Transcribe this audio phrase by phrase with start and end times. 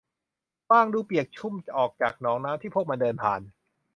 [0.67, 3.41] กวางดูเปียกชุ่มออกจากหนองน้ำที่พวกมันเดินผ่าน